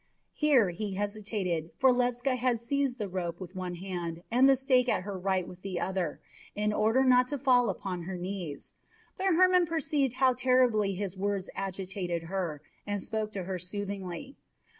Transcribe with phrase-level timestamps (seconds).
[0.33, 4.89] Here he hesitated, for Ledscha had seized the rope with one hand and the stake
[4.89, 6.19] at her right with the other,
[6.55, 8.73] in order not to fall upon her knees;
[9.15, 14.37] but Hermon perceived how terribly his words agitated her, and spoke to her soothingly.